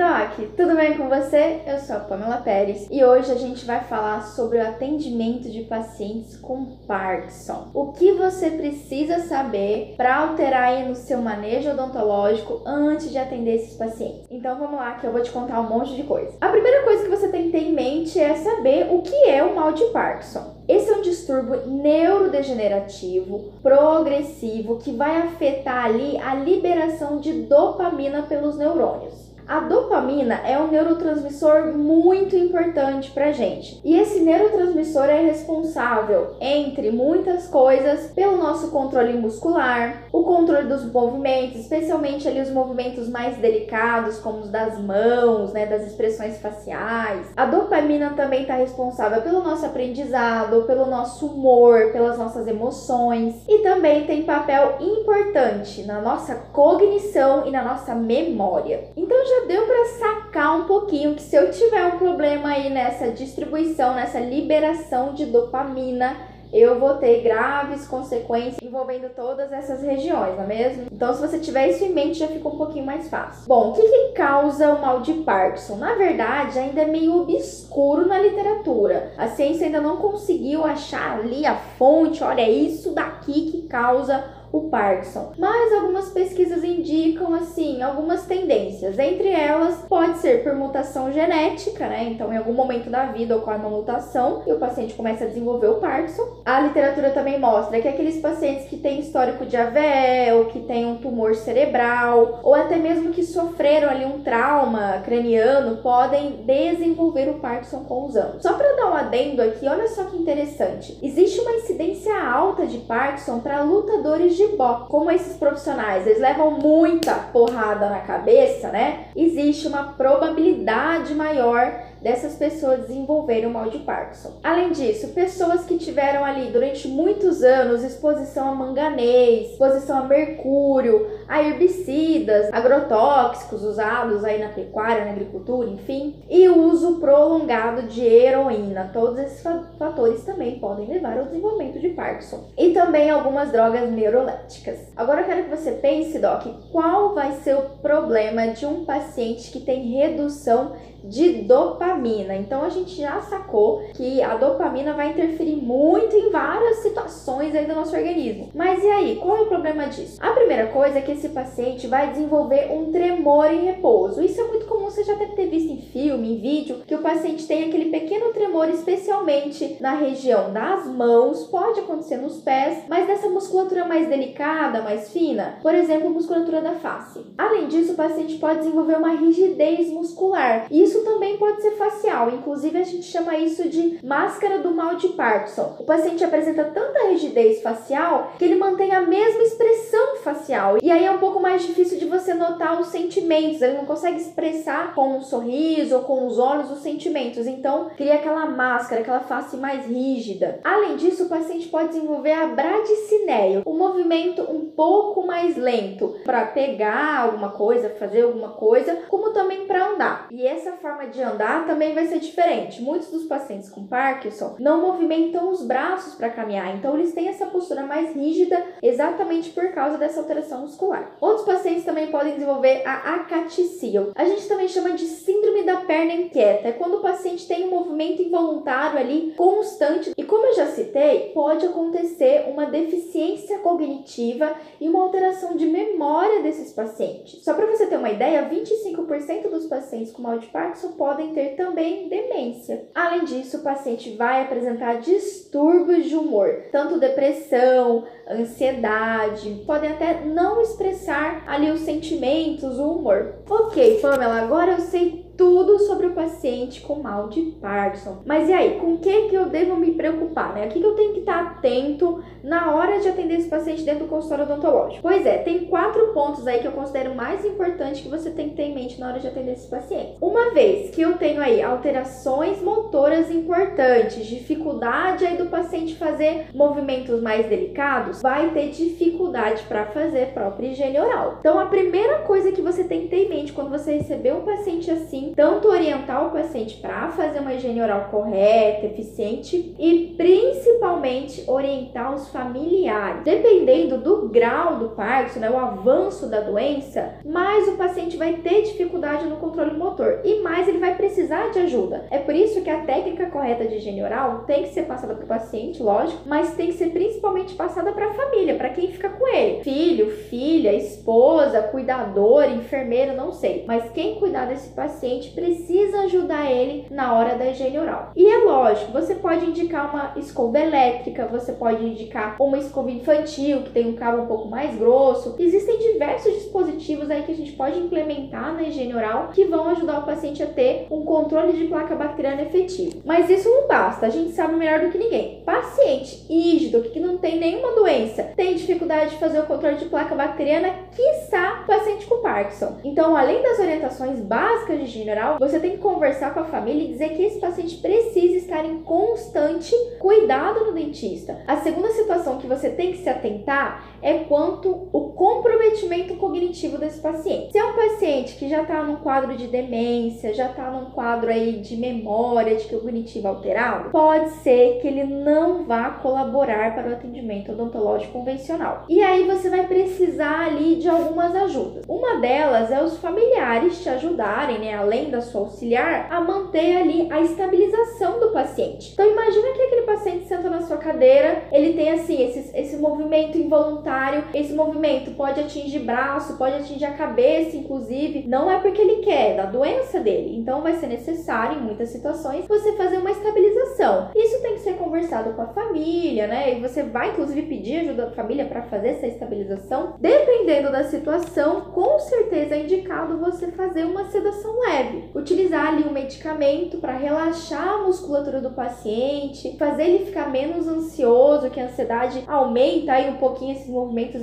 [0.00, 1.60] Doc, tudo bem com você?
[1.66, 5.64] Eu sou a Pamela Pérez e hoje a gente vai falar sobre o atendimento de
[5.64, 7.68] pacientes com Parkinson.
[7.74, 13.56] O que você precisa saber para alterar aí no seu manejo odontológico antes de atender
[13.56, 14.26] esses pacientes.
[14.30, 16.32] Então vamos lá que eu vou te contar um monte de coisa.
[16.40, 19.42] A primeira coisa que você tem que ter em mente é saber o que é
[19.42, 20.60] o mal de Parkinson.
[20.66, 28.56] Esse é um distúrbio neurodegenerativo progressivo que vai afetar ali a liberação de dopamina pelos
[28.56, 29.29] neurônios.
[29.50, 33.80] A dopamina é um neurotransmissor muito importante para gente.
[33.84, 40.84] E esse neurotransmissor é responsável, entre muitas coisas, pelo nosso controle muscular, o controle dos
[40.92, 47.26] movimentos, especialmente ali os movimentos mais delicados, como os das mãos, né, das expressões faciais.
[47.36, 53.58] A dopamina também está responsável pelo nosso aprendizado, pelo nosso humor, pelas nossas emoções e
[53.64, 58.92] também tem papel importante na nossa cognição e na nossa memória.
[58.96, 63.10] Então já deu para sacar um pouquinho que se eu tiver um problema aí nessa
[63.10, 66.16] distribuição, nessa liberação de dopamina,
[66.52, 70.86] eu vou ter graves consequências envolvendo todas essas regiões, não é mesmo?
[70.90, 73.46] Então, se você tiver isso em mente, já fica um pouquinho mais fácil.
[73.46, 75.76] Bom, o que, que causa o mal de Parkinson?
[75.76, 79.12] Na verdade, ainda é meio obscuro na literatura.
[79.16, 84.24] A ciência ainda não conseguiu achar ali a fonte, olha, é isso daqui que causa
[84.52, 85.32] o Parkinson.
[85.38, 88.98] Mas algumas pesquisas indicam assim algumas tendências.
[88.98, 92.08] Entre elas, pode ser por mutação genética, né?
[92.10, 95.68] Então, em algum momento da vida ocorre uma mutação e o paciente começa a desenvolver
[95.68, 96.40] o Parkinson.
[96.44, 100.86] A literatura também mostra que aqueles pacientes que têm histórico de AVE ou que têm
[100.86, 107.34] um tumor cerebral ou até mesmo que sofreram ali um trauma craniano podem desenvolver o
[107.34, 108.42] Parkinson com os anos.
[108.42, 110.98] Só para dar um adendo aqui, olha só que interessante.
[111.02, 114.88] Existe uma incidência alta de Parkinson para lutadores de boxe.
[114.88, 119.06] Como esses profissionais, eles levam muita porrada na cabeça, né?
[119.14, 124.38] Existe uma probabilidade maior dessas pessoas desenvolverem o mal de Parkinson.
[124.42, 131.06] Além disso, pessoas que tiveram ali durante muitos anos exposição a manganês, exposição a mercúrio,
[131.28, 138.90] a herbicidas, agrotóxicos usados aí na pecuária, na agricultura, enfim, e uso prolongado de heroína.
[138.92, 139.42] Todos esses
[139.78, 142.48] fatores também podem levar ao desenvolvimento de Parkinson.
[142.56, 144.78] E também algumas drogas neurolépticas.
[144.96, 149.50] Agora eu quero que você pense, Doc, qual vai ser o problema de um paciente
[149.50, 150.72] que tem redução
[151.04, 152.36] de dopamina.
[152.36, 157.66] Então a gente já sacou que a dopamina vai interferir muito em várias situações aí
[157.66, 158.50] do nosso organismo.
[158.54, 160.18] Mas e aí, qual é o problema disso?
[160.20, 164.22] A primeira coisa é que esse paciente vai desenvolver um tremor em repouso.
[164.22, 167.02] Isso é muito comum, você já deve ter visto em filme, em vídeo, que o
[167.02, 173.06] paciente tem aquele pequeno tremor, especialmente na região das mãos, pode acontecer nos pés, mas
[173.06, 177.20] nessa musculatura mais delicada, mais fina, por exemplo, musculatura da face.
[177.36, 180.66] Além disso, o paciente pode desenvolver uma rigidez muscular.
[180.70, 184.96] Isso isso também pode ser facial, inclusive a gente chama isso de máscara do mal
[184.96, 185.76] de Parkinson.
[185.78, 191.04] O paciente apresenta tanta rigidez facial que ele mantém a mesma expressão facial, e aí
[191.04, 195.16] é um pouco mais difícil de você notar os sentimentos, ele não consegue expressar com
[195.16, 199.86] um sorriso ou com os olhos os sentimentos, então cria aquela máscara, aquela face mais
[199.86, 200.60] rígida.
[200.64, 206.46] Além disso, o paciente pode desenvolver a bradicineia, um movimento um pouco mais lento para
[206.46, 210.26] pegar alguma coisa, fazer alguma coisa, como também para andar.
[210.30, 212.82] E essa forma de andar também vai ser diferente.
[212.82, 217.46] Muitos dos pacientes com Parkinson não movimentam os braços para caminhar, então eles têm essa
[217.46, 221.16] postura mais rígida exatamente por causa dessa alteração muscular.
[221.20, 224.08] Outros pacientes também podem desenvolver a acaticia.
[224.14, 226.68] A gente também chama de síndrome da perna inquieta.
[226.68, 230.12] É quando o paciente tem um movimento involuntário ali constante.
[230.16, 236.42] E como eu já citei, pode acontecer uma deficiência cognitiva e uma alteração de memória
[236.42, 237.44] desses pacientes.
[237.44, 241.34] Só para você ter uma ideia, 25% dos pacientes com mal de Parkinson Parkinson podem
[241.34, 242.84] ter também demência.
[242.94, 250.62] Além disso, o paciente vai apresentar distúrbios de humor, tanto depressão, ansiedade, podem até não
[250.62, 253.34] expressar ali os sentimentos, o humor.
[253.48, 258.18] Ok, Pamela, agora eu sei tudo sobre o paciente com mal de Parkinson.
[258.26, 260.66] Mas e aí, com o que, que eu devo me preocupar, né?
[260.66, 264.04] O que, que eu tenho que estar atento na hora de atender esse paciente dentro
[264.04, 265.00] do consultório odontológico?
[265.00, 268.56] Pois é, tem quatro pontos aí que eu considero mais importante que você tem que
[268.56, 270.18] ter em mente na hora de atender esse paciente.
[270.20, 277.22] Uma vez que eu tenho aí alterações motoras importantes, dificuldade aí do paciente fazer movimentos
[277.22, 281.36] mais delicados, vai ter dificuldade para fazer própria higiene oral.
[281.40, 284.42] Então, a primeira coisa que você tem que ter em mente quando você receber um
[284.42, 291.44] paciente assim tanto orientar o paciente para fazer uma higiene oral correta, eficiente e principalmente
[291.46, 293.22] orientar os familiares.
[293.24, 298.62] Dependendo do grau do Parkinson, né, o avanço da doença, mais o paciente vai ter
[298.62, 302.06] dificuldade no controle motor e mais ele vai precisar de ajuda.
[302.10, 305.24] É por isso que a técnica correta de higiene oral tem que ser passada para
[305.24, 309.08] o paciente, lógico, mas tem que ser principalmente passada para a família, para quem fica
[309.08, 309.62] com ele.
[309.62, 313.64] Filho, filha, esposa, cuidador, enfermeiro, não sei.
[313.66, 318.10] Mas quem cuidar desse paciente precisa ajudar ele na hora da higiene oral.
[318.16, 323.62] E é lógico, você pode indicar uma escova elétrica, você pode indicar uma escova infantil
[323.62, 325.36] que tem um cabo um pouco mais grosso.
[325.38, 330.00] Existem diversos dispositivos aí que a gente pode implementar na higiene oral que vão ajudar
[330.00, 333.02] o paciente a ter um controle de placa bacteriana efetivo.
[333.04, 335.42] Mas isso não basta, a gente sabe melhor do que ninguém.
[335.44, 340.14] Paciente ígido, que não tem nenhuma doença, tem dificuldade de fazer o controle de placa
[340.14, 342.76] bacteriana, quiçá paciente com Parkinson.
[342.84, 346.84] Então, além das orientações básicas de higiene oral, você tem que conversar com a família
[346.84, 351.42] e dizer que esse paciente precisa estar em constante cuidado no dentista.
[351.46, 357.00] A segunda situação que você tem que se atentar é quanto o comprometimento cognitivo desse
[357.00, 357.52] paciente.
[357.52, 361.30] Se é um paciente que já está num quadro de demência, já está num quadro
[361.30, 366.92] aí de memória, de cognitivo alterado, pode ser que ele não vá colaborar para o
[366.92, 368.84] atendimento odontológico convencional.
[368.88, 371.84] E aí você vai precisar ali de algumas ajudas.
[371.88, 377.08] Uma delas é os familiares te ajudarem, né, além da sua auxiliar, a manter ali
[377.10, 378.92] a estabilização do paciente.
[378.92, 383.36] Então imagina que aquele paciente senta na sua cadeira, ele tem assim esse, esse movimento
[383.36, 383.89] involuntário,
[384.34, 389.32] esse movimento pode atingir braço, pode atingir a cabeça, inclusive, não é porque ele quer,
[389.32, 390.36] é da doença dele.
[390.36, 394.10] Então vai ser necessário em muitas situações você fazer uma estabilização.
[394.14, 396.56] Isso tem que ser conversado com a família, né?
[396.56, 399.94] E você vai inclusive pedir ajuda da família para fazer essa estabilização.
[399.98, 405.92] Dependendo da situação, com certeza é indicado você fazer uma sedação leve, utilizar ali um
[405.92, 412.24] medicamento para relaxar a musculatura do paciente, fazer ele ficar menos ansioso, que a ansiedade
[412.26, 413.68] aumenta aí um pouquinho esses